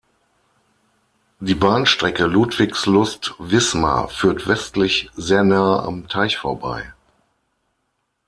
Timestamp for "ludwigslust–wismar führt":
2.25-4.47